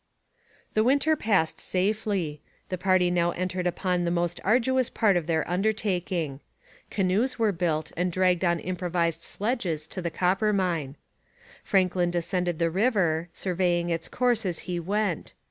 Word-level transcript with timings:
The 0.73 0.83
winter 0.83 1.15
passed 1.15 1.59
safely; 1.59 2.41
the 2.69 2.77
party 2.79 3.11
now 3.11 3.29
entered 3.33 3.67
upon 3.67 4.03
the 4.03 4.09
most 4.09 4.39
arduous 4.43 4.89
part 4.89 5.15
of 5.15 5.27
their 5.27 5.47
undertaking. 5.47 6.39
Canoes 6.89 7.37
were 7.37 7.51
built 7.51 7.91
and 7.95 8.11
dragged 8.11 8.43
on 8.43 8.59
improvised 8.59 9.21
sledges 9.21 9.85
to 9.85 10.01
the 10.01 10.09
Coppermine. 10.09 10.95
Franklin 11.63 12.09
descended 12.09 12.57
the 12.57 12.71
river, 12.71 13.29
surveying 13.31 13.91
its 13.91 14.07
course 14.07 14.43
as 14.43 14.61
he 14.65 14.79
went. 14.79 15.35